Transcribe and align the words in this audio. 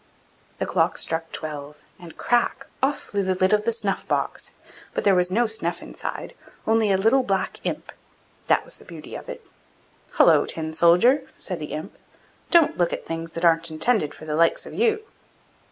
The 0.57 0.65
clock 0.65 0.97
struck 0.97 1.31
twelve, 1.31 1.83
and 1.99 2.17
crack! 2.17 2.65
off 2.81 2.99
flew 3.01 3.21
the 3.21 3.35
lid 3.35 3.53
of 3.53 3.65
the 3.65 3.71
snuff 3.71 4.07
box; 4.07 4.53
but 4.95 5.03
there 5.03 5.13
was 5.13 5.29
no 5.31 5.45
snuff 5.45 5.79
inside, 5.79 6.33
only 6.65 6.91
a 6.91 6.97
little 6.97 7.21
black 7.21 7.59
imp 7.63 7.91
that 8.47 8.65
was 8.65 8.77
the 8.77 8.83
beauty 8.85 9.13
of 9.13 9.29
it. 9.29 9.45
'Hullo, 10.13 10.47
Tin 10.47 10.73
soldier!' 10.73 11.27
said 11.37 11.59
the 11.59 11.73
imp. 11.73 11.95
'Don't 12.49 12.79
look 12.79 12.91
at 12.91 13.05
things 13.05 13.33
that 13.33 13.45
aren't 13.45 13.69
intended 13.69 14.15
for 14.15 14.25
the 14.25 14.35
likes 14.35 14.65
of 14.65 14.73
you! 14.73 15.03